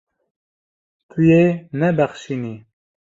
[1.09, 1.43] Tu yê
[1.79, 2.55] nebexşînî.